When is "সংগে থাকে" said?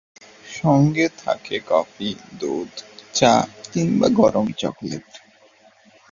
0.51-1.57